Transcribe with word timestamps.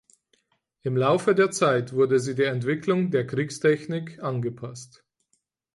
Im 0.81 0.97
Laufe 0.97 1.35
der 1.35 1.51
Zeit 1.51 1.93
wurde 1.93 2.19
sie 2.19 2.33
der 2.33 2.51
Entwicklung 2.51 3.11
der 3.11 3.27
Kriegstechnik 3.27 4.17
angepasst. 4.23 5.05